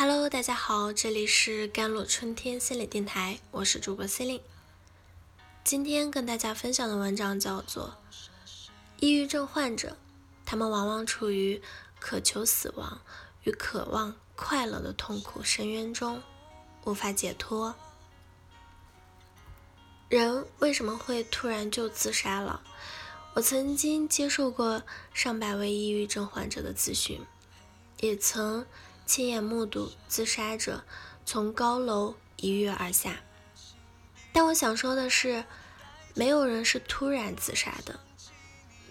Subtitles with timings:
[0.00, 4.44] Hello，大家好，这里是甘露春天心理电台，我是主播 c e l i n e
[5.64, 7.96] 今天跟大家分享的文章叫做
[9.00, 9.88] 《抑郁症患者》，
[10.46, 11.60] 他们往往处于
[11.98, 13.00] 渴求死亡
[13.42, 16.22] 与渴望快乐的痛苦深渊中，
[16.84, 17.74] 无法解脱。
[20.08, 22.62] 人为什么会突然就自杀了？
[23.34, 27.20] 我曾经接受过上百位抑郁症患者的咨询，
[27.98, 28.64] 也曾。
[29.08, 30.84] 亲眼目睹自杀者
[31.24, 33.20] 从高楼一跃而下，
[34.34, 35.46] 但我想说的是，
[36.12, 38.00] 没有人是突然自杀的，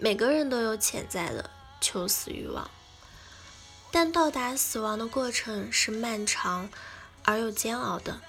[0.00, 1.48] 每个人都有潜在的
[1.80, 2.68] 求死欲望，
[3.92, 6.68] 但到达死亡的过程是漫长
[7.22, 8.20] 而又煎熬的。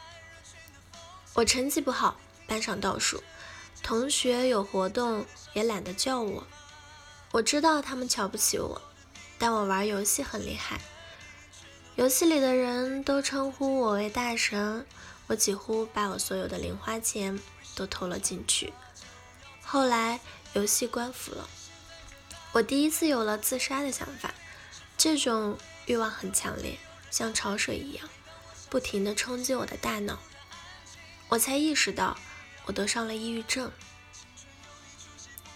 [1.33, 3.23] 我成绩不好，班上倒数，
[3.81, 6.45] 同学有活动也懒得叫我，
[7.31, 8.79] 我知道他们瞧不起我，
[9.39, 10.79] 但我玩游戏很厉害。
[11.99, 14.85] 游戏里的人都称呼我为大神，
[15.27, 17.37] 我几乎把我所有的零花钱
[17.75, 18.71] 都投了进去。
[19.61, 20.21] 后来
[20.53, 21.49] 游戏关服了，
[22.53, 24.33] 我第一次有了自杀的想法，
[24.97, 25.57] 这种
[25.87, 26.79] 欲望很强烈，
[27.11, 28.07] 像潮水一样，
[28.69, 30.19] 不停地冲击我的大脑。
[31.27, 32.17] 我才意识到
[32.67, 33.69] 我得上了抑郁症。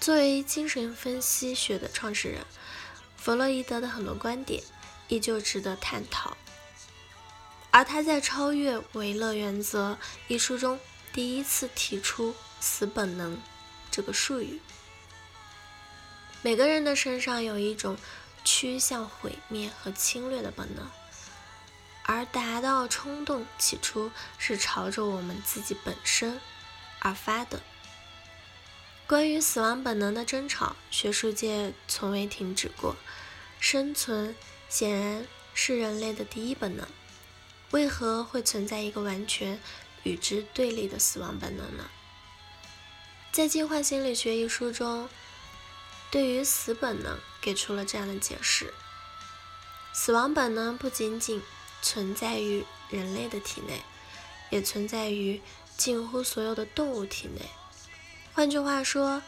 [0.02, 2.46] 作为精神分析学的创始人，
[3.16, 4.62] 弗洛伊德的很多观点。
[5.08, 6.38] 依旧值得探讨，
[7.72, 9.94] 而他在《超越维勒原则》
[10.28, 10.80] 一书中
[11.12, 13.40] 第一次提出“死本能”
[13.92, 14.62] 这个术语。
[16.42, 17.98] 每个人的身上有一种
[18.44, 20.90] 趋向毁灭和侵略的本能，
[22.04, 26.42] 而达到冲动起初是朝着我们自己本身
[27.00, 27.62] 而发的。
[29.06, 32.96] 关于死亡本能的争吵，学术界从未停止过，
[33.60, 34.36] 生存。
[34.74, 36.88] 显然是人类的第一本能，
[37.70, 39.62] 为何会存在一个完全
[40.02, 41.92] 与之对立的死亡本能呢？
[43.32, 45.08] 在《进化心理学》一书中，
[46.10, 48.74] 对于死本能给出了这样的解释：
[49.94, 51.40] 死亡本能不仅仅
[51.84, 53.84] 存在于人类的体内，
[54.50, 55.40] 也存在于
[55.78, 57.46] 近乎所有的动物体内。
[58.34, 59.22] 换句话说，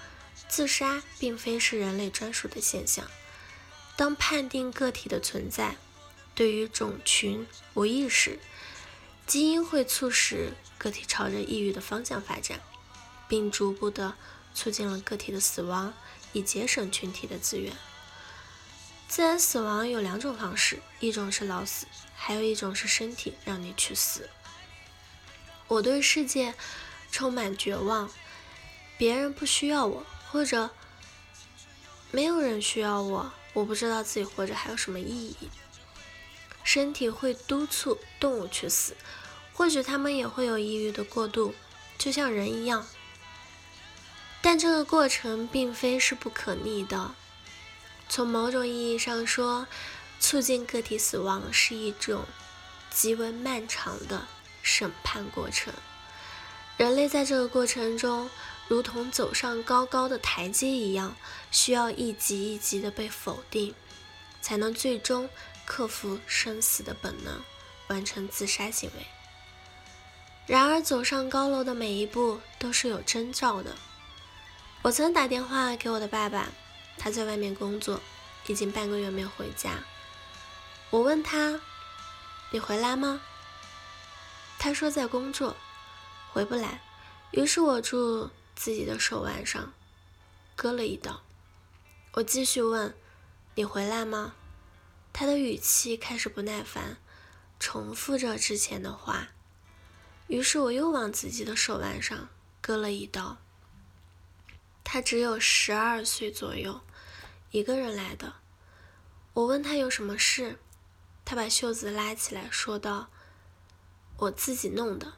[0.47, 3.05] 自杀并非是人类专属的现象。
[3.95, 5.77] 当判定个体的存在
[6.33, 8.39] 对于种群无益时，
[9.25, 12.59] 基因会促使个体朝着抑郁的方向发展，
[13.27, 14.15] 并逐步的
[14.53, 15.93] 促进了个体的死亡，
[16.33, 17.73] 以节省群体的资源。
[19.07, 21.85] 自然死亡有两种方式，一种是老死，
[22.15, 24.29] 还有一种是身体让你去死。
[25.67, 26.53] 我对世界
[27.11, 28.11] 充满绝望，
[28.97, 30.69] 别人不需要我，或者
[32.11, 33.31] 没有人需要我。
[33.55, 35.49] 我不知道自己活着还有什么意义。
[36.63, 38.95] 身体会督促动物去死，
[39.53, 41.55] 或许它们也会有抑郁的过渡，
[41.97, 42.85] 就像人一样。
[44.41, 47.15] 但这个过程并非是不可逆的。
[48.09, 49.67] 从某种意义上说，
[50.19, 52.25] 促进个体死亡是一种
[52.91, 54.27] 极为漫长的
[54.61, 55.73] 审判过程。
[56.77, 58.29] 人类在这个过程中。
[58.67, 61.15] 如同走上高高的台阶一样，
[61.51, 63.75] 需要一级一级的被否定，
[64.41, 65.29] 才能最终
[65.65, 67.41] 克服生死的本能，
[67.87, 69.05] 完成自杀行为。
[70.47, 73.75] 然而，走上高楼的每一步都是有征兆的。
[74.81, 76.47] 我曾打电话给我的爸爸，
[76.97, 78.01] 他在外面工作，
[78.47, 79.79] 已经半个月没有回家。
[80.89, 81.59] 我问他
[82.49, 83.21] ：“你回来吗？”
[84.57, 85.55] 他说在工作，
[86.31, 86.81] 回不来。
[87.29, 88.31] 于是我住。
[88.55, 89.73] 自己的手腕上
[90.55, 91.23] 割了一刀。
[92.13, 92.95] 我继续问
[93.55, 94.35] ：“你回来吗？”
[95.11, 96.97] 他的语气开始不耐烦，
[97.59, 99.29] 重复着之前的话。
[100.27, 102.29] 于是我又往自己的手腕上
[102.61, 103.37] 割了一刀。
[104.83, 106.81] 他只有十二岁左右，
[107.51, 108.35] 一个人来的。
[109.33, 110.59] 我问他有什么事，
[111.25, 113.09] 他把袖子拉起来说道
[114.17, 115.13] ：“我自己弄的。”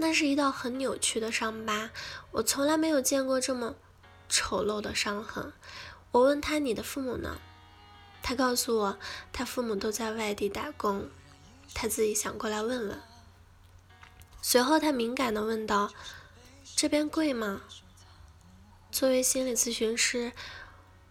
[0.00, 1.90] 那是一道很扭曲的伤疤，
[2.30, 3.74] 我从来没有见过这么
[4.28, 5.52] 丑陋的伤痕。
[6.12, 7.38] 我问他：“你的父母呢？”
[8.22, 8.98] 他告诉我，
[9.32, 11.10] 他父母都在外地打工，
[11.74, 13.00] 他自己想过来问问。
[14.40, 15.90] 随后，他敏感地问道
[16.76, 17.62] ：“这边贵吗？”
[18.92, 20.32] 作为心理咨询师，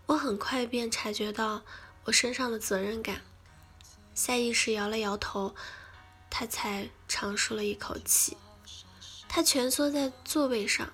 [0.05, 1.61] 我很快便察觉到
[2.05, 3.21] 我身上的责任感，
[4.15, 5.53] 下意识摇了摇头，
[6.29, 8.37] 他才长舒了一口气。
[9.29, 10.91] 他蜷缩在座位上，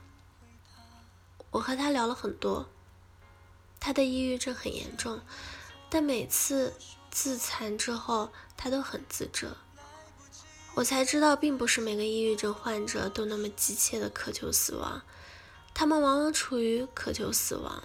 [1.51, 2.69] 我和他聊了很多。
[3.79, 5.21] 他的抑郁症很严重，
[5.89, 6.73] 但每次
[7.11, 9.57] 自残之后，他都很自责。
[10.75, 15.03] 我才知道，并不是每个抑郁症患者都那么急切的渴求死亡，
[15.73, 17.83] 他们往往处于渴求死亡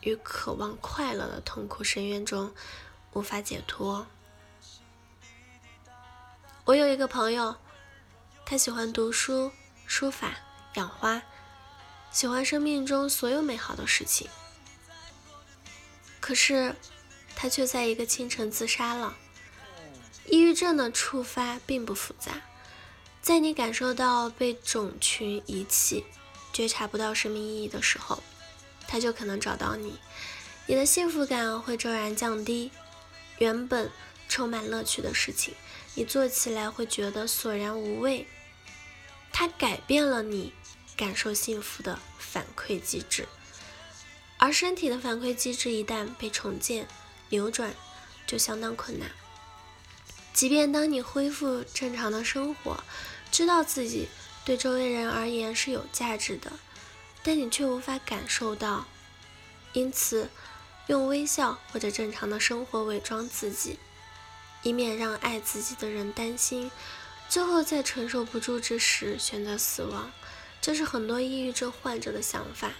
[0.00, 2.52] 与渴望快乐的痛苦深渊中，
[3.12, 4.06] 无法解脱。
[6.64, 7.54] 我有一个朋友，
[8.44, 9.52] 他喜欢读书、
[9.88, 10.34] 书法、
[10.74, 11.22] 养花，
[12.12, 14.28] 喜欢生命中所有美好的事情。
[16.20, 16.76] 可是，
[17.34, 19.16] 他却在一个清晨自杀了。
[20.26, 22.42] 抑郁症的触发并不复杂，
[23.22, 26.04] 在你感受到被种群遗弃、
[26.52, 28.22] 觉察不到生命意义的时候，
[28.86, 29.98] 他就可能找到你。
[30.66, 32.70] 你的幸福感会骤然降低，
[33.38, 33.90] 原本
[34.28, 35.54] 充满乐趣的事情，
[35.94, 38.28] 你做起来会觉得索然无味。
[39.38, 40.52] 它改变了你
[40.96, 43.28] 感受幸福的反馈机制。
[44.36, 46.88] 而身体的反馈机制一旦被重建、
[47.28, 47.72] 扭转，
[48.26, 49.08] 就相当困难。
[50.32, 52.82] 即便当你恢复正常的生活，
[53.30, 54.08] 知道自己
[54.44, 56.50] 对周围人而言是有价值的，
[57.22, 58.86] 但你却无法感受到。
[59.72, 60.30] 因此，
[60.88, 63.78] 用微笑或者正常的生活伪装自己，
[64.64, 66.72] 以免让爱自己的人担心，
[67.28, 70.10] 最后在承受不住之时选择死亡，
[70.60, 72.72] 这是很多抑郁症患者的想法。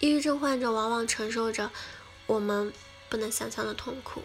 [0.00, 1.70] 抑郁症患者往往承受着
[2.26, 2.72] 我们
[3.08, 4.22] 不能想象的痛苦。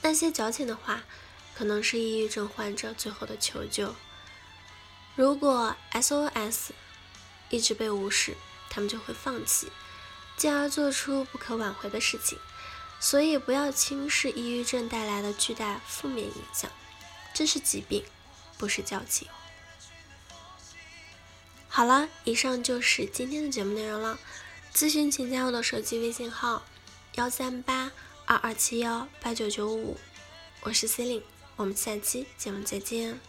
[0.00, 1.02] 那些矫情的话，
[1.54, 3.94] 可能是抑郁症患者最后的求救。
[5.14, 6.70] 如果 SOS
[7.50, 8.36] 一直被无视，
[8.70, 9.70] 他们就会放弃，
[10.36, 12.38] 进而做出不可挽回的事情。
[13.00, 16.70] 所以，不要轻视抑郁症带来的巨大负面影响，
[17.38, 18.02] 这是疾病，
[18.56, 19.28] 不是矫情。
[21.68, 24.18] 好了，以上就是今天的节目内容了。
[24.74, 26.64] 咨询请加我的手机微信号：
[27.14, 27.92] 幺三八
[28.26, 29.96] 二二七幺八九九五，
[30.62, 33.20] 我是 C e l i n e 我们下期节目再见。